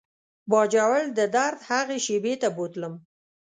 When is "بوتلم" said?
2.55-2.93